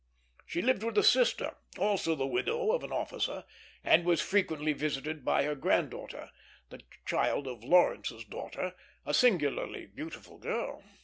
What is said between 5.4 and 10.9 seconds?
her granddaughter, the child of Lawrence's daughter, a singularly beautiful girl.